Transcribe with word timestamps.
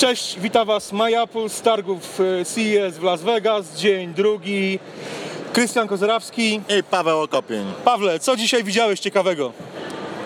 Cześć, 0.00 0.38
witam 0.38 0.66
Was 0.66 0.92
MyApple 0.92 1.48
z 1.48 1.62
targów 1.62 2.20
e, 2.20 2.44
CES 2.44 2.98
w 2.98 3.02
Las 3.02 3.22
Vegas, 3.22 3.76
dzień 3.76 4.14
drugi. 4.14 4.78
Krystian 5.52 5.88
Kozerawski. 5.88 6.60
I 6.78 6.82
Paweł 6.90 7.20
Okopień. 7.20 7.64
Pawle, 7.84 8.18
co 8.18 8.36
dzisiaj 8.36 8.64
widziałeś 8.64 9.00
ciekawego? 9.00 9.52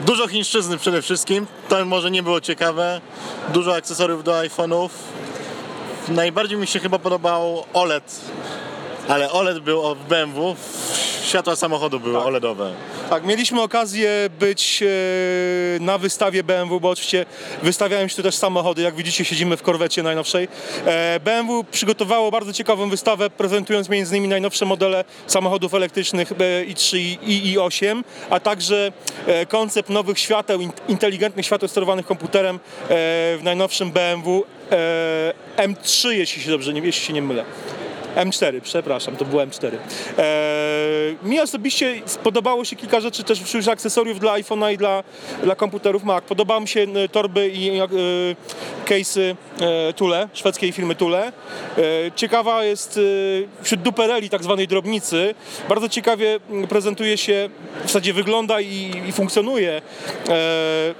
Dużo 0.01 0.29
chińszczyzny 0.29 0.79
przede 0.79 1.03
wszystkim. 1.03 1.47
To 1.69 1.85
może 1.85 2.11
nie 2.11 2.23
było 2.23 2.41
ciekawe. 2.41 3.01
Dużo 3.53 3.75
akcesoriów 3.75 4.25
do 4.25 4.33
iPhone'ów. 4.33 4.89
Najbardziej 6.09 6.59
mi 6.59 6.67
się 6.67 6.81
chyba 6.81 6.99
podobał 6.99 7.65
OLED. 7.73 8.21
Ale 9.09 9.33
OLED 9.33 9.59
był 9.59 9.95
w 9.95 9.99
BMW. 10.09 10.57
Światła 11.25 11.57
samochodu 11.57 12.01
były 12.01 12.15
Tak. 12.15 12.27
OLEDowe. 12.27 12.73
Tak, 13.11 13.25
mieliśmy 13.25 13.63
okazję 13.63 14.11
być 14.41 14.83
e, 14.83 14.87
na 15.81 15.99
wystawie 15.99 16.43
BMW, 16.43 16.81
bo 16.81 16.91
oczywiście 16.91 17.27
wystawiają 17.63 18.09
się 18.09 18.17
tu 18.17 18.23
też 18.23 18.35
samochody. 18.35 18.83
Jak 18.83 18.95
widzicie, 18.95 19.25
siedzimy 19.25 19.57
w 19.57 19.63
korwecie 19.63 20.03
najnowszej. 20.03 20.49
E, 20.87 21.21
BMW 21.21 21.65
przygotowało 21.65 22.31
bardzo 22.31 22.53
ciekawą 22.53 22.91
wystawę, 22.91 23.31
prezentując 23.31 23.89
między 23.89 24.15
innymi 24.17 24.29
najnowsze 24.29 24.65
modele 24.65 25.05
samochodów 25.27 25.75
elektrycznych 25.75 26.33
e, 26.33 26.35
i3 26.67 26.97
i 27.23 27.57
i8, 27.57 28.03
a 28.31 28.41
także 28.41 28.93
e, 29.27 29.47
koncept 29.47 29.89
nowych 29.89 30.19
świateł, 30.19 30.61
in- 30.61 30.73
inteligentnych 30.89 31.47
świateł 31.47 31.69
sterowanych 31.69 32.07
komputerem 32.07 32.57
e, 32.57 32.59
w 32.89 33.41
najnowszym 33.43 33.91
BMW 33.93 34.45
e, 34.71 35.67
M3, 35.69 36.09
jeśli 36.09 36.43
się 36.43 36.51
dobrze 36.51 36.73
nie, 36.73 36.81
jeśli 36.81 37.07
się 37.07 37.13
nie 37.13 37.23
mylę. 37.23 37.45
M4, 38.17 38.61
przepraszam, 38.61 39.17
to 39.17 39.25
było 39.25 39.43
M4. 39.43 39.71
Eee, 40.19 40.54
mi 41.23 41.41
osobiście 41.41 42.03
spodobało 42.07 42.65
się 42.65 42.77
kilka 42.77 43.01
rzeczy 43.01 43.25
też 43.25 43.43
wśród 43.43 43.69
akcesoriów 43.69 44.21
dla 44.21 44.33
iPhone'a 44.33 44.73
i 44.73 44.77
dla, 44.77 45.03
dla 45.43 45.55
komputerów 45.55 46.05
Mac. 46.05 46.25
Podobały 46.25 46.61
mi 46.61 46.69
się 46.69 46.81
e, 46.81 47.09
torby 47.09 47.49
i 47.49 47.69
e, 47.79 47.89
case'y 48.85 49.37
e, 49.61 50.29
szwedzkiej 50.33 50.73
firmy 50.73 50.95
Thule. 50.95 51.33
E, 51.79 51.83
ciekawa 52.17 52.65
jest 52.65 53.01
e, 53.61 53.65
wśród 53.65 53.83
dupereli, 53.83 54.31
tak 54.31 54.43
zwanej 54.43 54.69
drobnicy, 54.69 55.35
bardzo 55.69 55.89
ciekawie 55.89 56.41
m, 56.51 56.67
prezentuje 56.67 57.19
się, 57.19 57.49
w 57.85 57.87
zasadzie 57.87 58.13
wygląda 58.13 58.61
i, 58.61 58.91
i 59.09 59.13
funkcjonuje 59.13 59.83
e, 60.29 60.95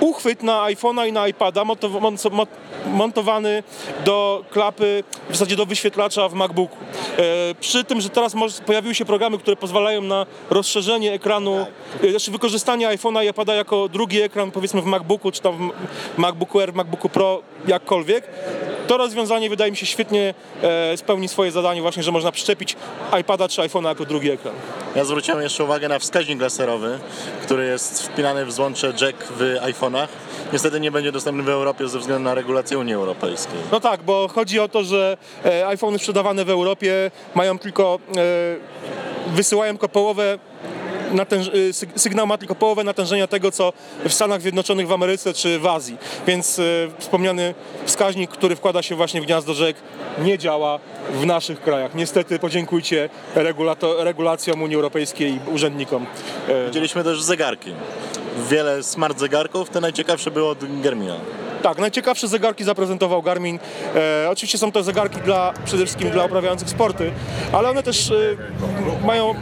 uchwyt 0.00 0.42
na 0.42 0.62
iPhone'a 0.62 1.08
i 1.08 1.12
na 1.12 1.28
iPada 1.28 1.62
montow- 1.62 2.00
mon- 2.00 2.30
mon- 2.30 2.46
montowany 2.86 3.62
do 4.04 4.44
klapy, 4.50 5.04
w 5.30 5.32
zasadzie 5.32 5.56
do 5.56 5.66
wyświetlacza 5.66 6.28
w 6.28 6.34
MacBooku. 6.34 6.76
E, 7.18 7.54
przy 7.60 7.84
tym, 7.84 8.00
że 8.00 8.08
teraz 8.08 8.34
pojawiły 8.66 8.94
się 8.94 9.04
programy, 9.16 9.38
które 9.38 9.56
pozwalają 9.56 10.02
na 10.02 10.26
rozszerzenie 10.50 11.12
ekranu, 11.12 11.66
e, 12.02 12.10
znaczy 12.10 12.30
wykorzystanie 12.30 12.88
iPhone'a 12.88 13.24
i 13.24 13.28
iPada 13.30 13.54
jako 13.54 13.88
drugi 13.88 14.22
ekran, 14.22 14.50
powiedzmy 14.50 14.82
w 14.82 14.84
MacBooku, 14.84 15.32
czy 15.32 15.42
tam 15.42 15.70
w 16.14 16.18
MacBooku 16.18 16.60
Air, 16.60 16.74
MacBooku 16.74 17.08
Pro, 17.08 17.42
jakkolwiek. 17.66 18.24
To 18.88 18.96
rozwiązanie 18.96 19.50
wydaje 19.50 19.70
mi 19.70 19.76
się 19.76 19.86
świetnie 19.86 20.34
e, 20.62 20.96
spełni 20.96 21.28
swoje 21.28 21.50
zadanie 21.50 21.82
właśnie, 21.82 22.02
że 22.02 22.12
można 22.12 22.32
przyczepić 22.32 22.76
iPada 23.20 23.48
czy 23.48 23.62
iPhone'a 23.62 23.88
jako 23.88 24.04
drugi 24.04 24.30
ekran. 24.30 24.54
Ja 24.96 25.04
zwróciłem 25.04 25.42
jeszcze 25.42 25.64
uwagę 25.64 25.88
na 25.88 25.98
wskaźnik 25.98 26.40
laserowy, 26.40 26.98
który 27.42 27.66
jest 27.66 28.02
wpinany 28.06 28.46
w 28.46 28.52
złącze 28.52 28.92
jack 29.00 29.24
w 29.30 29.56
iPhone'ach. 29.62 30.08
Niestety 30.52 30.80
nie 30.80 30.90
będzie 30.90 31.12
dostępny 31.12 31.42
w 31.42 31.48
Europie 31.48 31.88
ze 31.88 31.98
względu 31.98 32.24
na 32.24 32.34
regulację 32.34 32.78
Unii 32.78 32.94
Europejskiej. 32.94 33.58
No 33.72 33.80
tak, 33.80 34.02
bo 34.02 34.28
chodzi 34.28 34.60
o 34.60 34.68
to, 34.68 34.84
że 34.84 35.16
e, 35.44 35.66
iPhony 35.66 35.98
sprzedawane 35.98 36.44
w 36.44 36.50
Europie 36.50 37.10
mają 37.34 37.58
tylko, 37.58 37.98
e, 38.16 39.30
wysyłają 39.34 39.72
tylko 39.72 39.88
połowę 39.88 40.38
natęż- 41.12 41.54
y, 41.54 41.72
syg- 41.72 41.98
sygnał 41.98 42.26
ma 42.26 42.38
tylko 42.38 42.54
połowę 42.54 42.84
natężenia 42.84 43.26
tego, 43.26 43.50
co 43.52 43.72
w 44.08 44.12
Stanach 44.12 44.40
Zjednoczonych, 44.40 44.88
w 44.88 44.92
Ameryce 44.92 45.34
czy 45.34 45.58
w 45.58 45.66
Azji. 45.66 45.96
Więc 46.26 46.58
e, 46.58 46.62
wspomniany 46.98 47.54
wskaźnik, 47.84 48.30
który 48.30 48.56
wkłada 48.56 48.82
się 48.82 48.94
właśnie 48.94 49.20
w 49.22 49.24
gniazdo 49.26 49.54
rzek, 49.54 49.76
nie 50.22 50.38
działa 50.38 50.78
w 51.10 51.26
naszych 51.26 51.60
krajach. 51.60 51.94
Niestety 51.94 52.38
podziękujcie 52.38 53.08
regulato- 53.34 54.04
regulacjom 54.04 54.62
Unii 54.62 54.76
Europejskiej 54.76 55.30
i 55.32 55.40
urzędnikom. 55.54 56.06
E, 56.48 56.66
Widzieliśmy 56.66 57.04
też 57.04 57.22
zegarki. 57.22 57.72
Wiele 58.50 58.82
smart 58.82 59.18
zegarków, 59.18 59.70
te 59.70 59.80
najciekawsze 59.80 60.30
były 60.30 60.48
od 60.48 60.80
Garmina. 60.82 61.16
Tak, 61.62 61.78
najciekawsze 61.78 62.28
zegarki 62.28 62.64
zaprezentował 62.64 63.22
Garmin. 63.22 63.58
E, 63.94 64.30
oczywiście 64.30 64.58
są 64.58 64.72
to 64.72 64.82
zegarki 64.82 65.20
dla, 65.20 65.52
przede 65.64 65.84
wszystkim 65.84 66.10
dla 66.10 66.24
uprawiających 66.24 66.70
sporty, 66.70 67.12
ale 67.52 67.70
one 67.70 67.82
też 67.82 68.10
e, 68.10 68.14
mają 69.06 69.34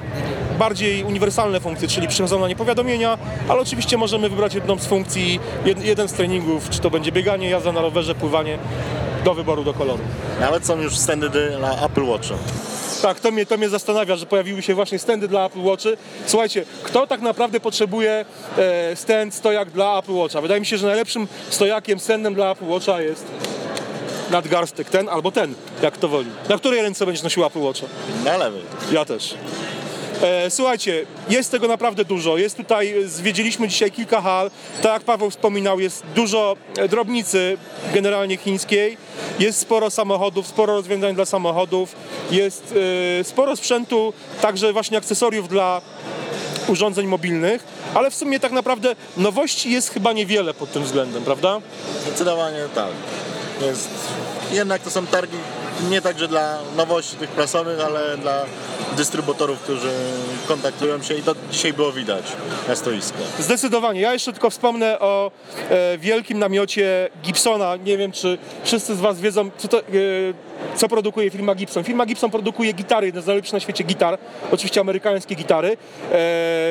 bardziej 0.58 1.04
uniwersalne 1.04 1.60
funkcje, 1.60 1.88
czyli 1.88 2.08
przychodzą 2.08 2.41
na 2.41 2.48
nie 2.48 2.56
powiadomienia, 2.56 3.19
ale 3.48 3.60
oczywiście 3.60 3.97
możemy 3.97 4.28
wybrać 4.28 4.54
jedną 4.54 4.78
z 4.78 4.86
funkcji, 4.86 5.41
jed, 5.64 5.84
jeden 5.84 6.08
z 6.08 6.12
treningów, 6.12 6.70
czy 6.70 6.80
to 6.80 6.91
będzie 6.91 7.12
bieganie, 7.12 7.50
jazda 7.50 7.72
na 7.72 7.80
rowerze, 7.80 8.14
pływanie, 8.14 8.58
do 9.25 9.34
wyboru, 9.34 9.64
do 9.64 9.75
koloru. 9.75 10.02
Nawet 10.41 10.66
są 10.66 10.81
już 10.81 10.96
standardy 10.96 11.50
dla 11.58 11.86
Apple 11.86 12.04
Watcha. 12.04 12.34
Tak, 13.03 13.21
to 13.21 13.31
mnie, 13.31 13.47
to 13.47 13.56
mnie 13.56 13.69
zastanawia, 13.69 14.17
że 14.17 14.27
pojawiły 14.27 14.62
się 14.62 14.75
właśnie 14.75 14.99
stędy 14.99 15.28
dla 15.28 15.47
Apple 15.47 15.62
Watchy. 15.62 15.97
Słuchajcie, 16.27 16.65
kto 16.83 17.06
tak 17.06 17.21
naprawdę 17.21 17.61
potrzebuje 17.61 18.25
e, 18.59 18.97
stand, 18.97 19.34
stojak 19.34 19.71
dla 19.71 19.99
Apple 19.99 20.12
Watcha? 20.12 20.41
Wydaje 20.41 20.61
mi 20.61 20.67
się, 20.67 20.78
że 20.78 20.87
najlepszym 20.87 21.28
stojakiem, 21.50 22.00
standem 22.00 22.34
dla 22.34 22.50
Apple 22.50 22.67
Watcha 22.67 23.00
jest 23.00 23.25
nadgarstek 24.31 24.91
ten 24.91 25.09
albo 25.09 25.33
ten, 25.33 25.55
jak 25.83 25.99
to 25.99 26.09
woli. 26.09 26.31
Na 26.49 26.59
której 26.59 26.83
ręce 26.83 27.06
będziesz 27.06 27.23
nosił 27.23 27.44
Apple 27.44 27.61
Watcha? 27.61 27.87
Na 28.25 28.37
lewej. 28.37 28.62
Ja 28.93 29.05
też. 29.05 29.34
E, 30.25 30.51
słuchajcie, 30.51 31.07
jest 31.29 31.51
tego 31.51 31.69
naprawdę 31.69 32.05
dużo. 32.05 32.37
Jest 32.37 32.57
tutaj, 32.57 32.95
zwiedziliśmy 33.05 33.69
dzisiaj 33.69 33.91
kilka 33.91 34.21
hal. 34.21 34.51
Tak 34.83 34.93
jak 34.93 35.03
Paweł 35.03 35.31
wspominał, 35.31 35.81
jest 35.81 36.03
dużo 36.15 36.57
e, 36.79 36.89
drobnicy 36.89 37.59
generalnie 37.95 38.37
chińskiej. 38.37 38.97
Jest 39.39 39.59
sporo 39.59 39.91
samochodów, 39.91 40.47
sporo 40.47 40.75
rozwiązań 40.75 41.15
dla 41.15 41.25
samochodów. 41.25 41.97
Jest 42.31 42.75
e, 43.21 43.25
sporo 43.25 43.57
sprzętu, 43.57 44.12
także 44.41 44.73
właśnie 44.73 44.99
akcesoriów 44.99 45.49
dla 45.49 45.81
urządzeń 46.69 47.06
mobilnych. 47.06 47.65
Ale 47.95 48.11
w 48.11 48.15
sumie 48.15 48.41
tak 48.41 48.53
naprawdę 48.53 48.97
nowości 49.17 49.71
jest 49.71 49.91
chyba 49.91 50.12
niewiele 50.12 50.55
pod 50.55 50.73
tym 50.73 50.83
względem, 50.83 51.25
prawda? 51.25 51.61
Zdecydowanie 52.06 52.69
tak. 52.75 52.91
Jest, 53.61 53.89
jednak 54.53 54.83
to 54.83 54.91
są 54.91 55.06
targi 55.06 55.37
nie 55.91 56.00
także 56.00 56.28
dla 56.28 56.59
nowości 56.77 57.17
tych 57.17 57.31
prasowych, 57.31 57.81
ale 57.81 58.19
dla 58.19 58.45
dystrybutorów, 58.97 59.61
którzy 59.61 59.91
kontaktują 60.49 61.03
się 61.03 61.15
i 61.15 61.22
to 61.22 61.34
dzisiaj 61.50 61.72
było 61.72 61.93
widać 61.93 62.25
na 62.69 62.77
stoiskach. 62.77 63.21
Zdecydowanie. 63.39 64.00
Ja 64.00 64.12
jeszcze 64.12 64.33
tylko 64.33 64.50
wspomnę 64.50 64.99
o 65.00 65.31
e, 65.71 65.99
wielkim 65.99 66.39
namiocie 66.39 67.11
Gibsona. 67.23 67.77
Nie 67.77 67.99
wiem, 67.99 68.12
czy 68.12 68.39
wszyscy 68.65 68.94
z 68.94 69.00
Was 69.00 69.21
wiedzą, 69.21 69.50
co, 69.56 69.69
to, 69.69 69.81
e, 69.81 69.83
co 70.77 70.89
produkuje 70.89 71.31
firma 71.31 71.55
Gibson. 71.55 71.84
Firma 71.84 72.06
Gibson 72.06 72.31
produkuje 72.31 72.73
gitary, 72.73 73.06
jedne 73.06 73.23
z 73.23 73.27
najlepszych 73.27 73.53
na 73.53 73.61
świecie 73.61 73.84
gitar, 73.84 74.19
oczywiście 74.50 74.81
amerykańskie 74.81 75.34
gitary. 75.34 75.69
E, 75.69 75.77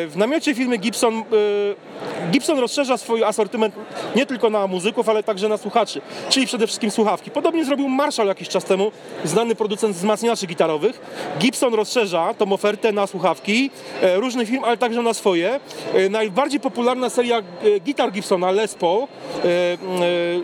w 0.08 0.14
namiocie 0.16 0.56
firmy 0.56 0.78
Gibson 0.78 1.14
e, 1.14 2.32
Gibson 2.32 2.60
rozszerza 2.60 2.98
swój 2.98 3.24
asortyment 3.24 3.76
nie 4.16 4.26
tylko 4.26 4.50
na 4.50 4.68
muzyków, 4.68 5.10
ale 5.10 5.24
także 5.24 5.50
na 5.50 5.58
słuchaczy, 5.58 6.02
czyli 6.30 6.46
przede 6.46 6.68
wszystkim 6.68 6.92
słuchawki. 6.92 7.32
Podobnie 7.32 7.66
zrobił 7.66 7.90
Marshall 7.90 8.28
jakiś 8.28 8.50
czas 8.50 8.64
temu, 8.66 8.92
znany 9.24 9.56
producent 9.56 9.96
wzmacniaczy 9.96 10.48
gitarowych. 10.48 11.02
Gibson 11.40 11.74
rozszerza 11.74 12.34
tą 12.34 12.54
ofertę 12.54 12.92
na 12.92 13.08
słuchawki 13.08 13.70
e, 14.02 14.16
różnych 14.16 14.50
firm, 14.50 14.64
ale 14.64 14.78
także 14.78 15.02
na 15.02 15.14
swoje. 15.14 15.60
E, 15.94 16.10
najbardziej 16.10 16.60
popularna 16.60 17.10
seria 17.10 17.38
e, 17.38 17.80
gitar 17.80 18.12
Gibsona, 18.12 18.52
Les 18.52 18.76
Paul. 18.76 19.04
E, 19.04 19.48
e, 19.48 19.78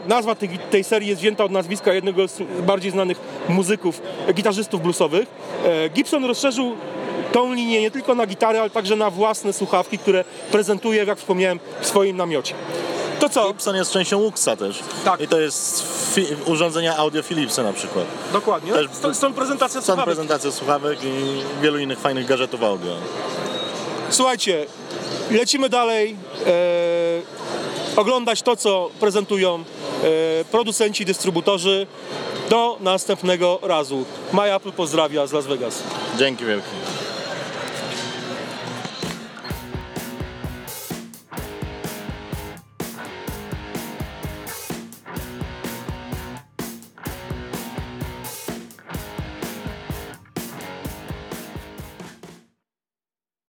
nazwa 0.08 0.36
tej, 0.36 0.50
tej 0.50 0.84
serii 0.84 1.10
jest 1.10 1.22
wzięta 1.22 1.44
od 1.44 1.52
nazwiska 1.52 1.94
jednego 1.94 2.28
z 2.28 2.42
bardziej 2.62 2.92
znanych 2.92 3.20
muzyków, 3.50 4.02
gitarzystów 4.34 4.82
bluesowych. 4.82 5.28
E, 5.66 5.90
Gibson 5.90 6.26
rozszerzył 6.26 6.76
tą 7.32 7.54
linię 7.54 7.82
nie 7.82 7.92
tylko 7.92 8.16
na 8.16 8.26
gitary, 8.26 8.60
ale 8.60 8.70
także 8.70 8.96
na 8.96 9.10
własne 9.10 9.54
słuchawki, 9.54 9.98
które 9.98 10.24
prezentuje, 10.52 11.06
jak 11.06 11.18
wspomniałem, 11.18 11.60
w 11.82 11.86
swoim 11.86 12.18
namiocie. 12.18 12.54
To 13.20 13.30
co? 13.30 13.48
Gibson 13.48 13.76
jest 13.76 13.92
częścią 13.92 14.20
Wuxa 14.20 14.56
też. 14.60 14.80
Tak. 15.06 15.22
I 15.22 15.28
to 15.28 15.40
jest 15.40 15.84
urządzenia 16.46 16.98
audio 16.98 17.24
Philipsa 17.24 17.64
na 17.64 17.74
przykład. 17.74 18.06
Dokładnie. 18.34 18.74
Też- 18.74 18.88
Stąd, 18.92 19.18
stąd 19.18 19.36
prezentacja 19.36 19.82
Są 19.82 19.86
słuchawek. 19.86 20.06
prezentacje 20.06 20.52
słuchawek 20.52 21.00
i 21.04 21.42
wielu 21.62 21.78
innych 21.80 22.00
fajnych 22.00 22.26
gadżetów 22.26 22.64
audio. 22.64 22.92
Słuchajcie, 24.10 24.66
lecimy 25.32 25.70
dalej. 25.70 26.16
E, 26.46 26.50
oglądać 27.96 28.42
to, 28.42 28.56
co 28.56 28.90
prezentują 29.00 29.56
e, 29.56 30.46
producenci, 30.46 31.06
dystrybutorzy. 31.06 31.88
Do 32.50 32.78
następnego 32.80 33.60
razu. 33.62 34.06
My 34.34 34.56
Apple 34.56 34.72
pozdrawia 34.72 35.28
z 35.28 35.32
Las 35.34 35.46
Vegas. 35.48 35.84
Dzięki 36.18 36.46
wielkie. 36.46 36.68